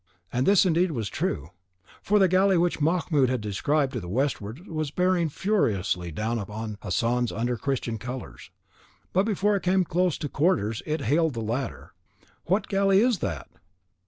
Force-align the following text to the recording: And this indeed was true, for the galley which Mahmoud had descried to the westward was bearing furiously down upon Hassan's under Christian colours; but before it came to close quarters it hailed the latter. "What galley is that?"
And 0.33 0.47
this 0.47 0.65
indeed 0.65 0.93
was 0.93 1.09
true, 1.09 1.51
for 2.01 2.17
the 2.17 2.27
galley 2.27 2.57
which 2.57 2.81
Mahmoud 2.81 3.29
had 3.29 3.39
descried 3.39 3.91
to 3.91 3.99
the 3.99 4.09
westward 4.09 4.65
was 4.65 4.89
bearing 4.89 5.29
furiously 5.29 6.11
down 6.11 6.39
upon 6.39 6.79
Hassan's 6.81 7.31
under 7.31 7.55
Christian 7.55 7.99
colours; 7.99 8.49
but 9.13 9.27
before 9.27 9.55
it 9.55 9.61
came 9.61 9.83
to 9.83 9.87
close 9.91 10.17
quarters 10.17 10.81
it 10.87 11.01
hailed 11.01 11.35
the 11.35 11.41
latter. 11.41 11.93
"What 12.45 12.67
galley 12.67 12.99
is 12.99 13.19
that?" 13.19 13.47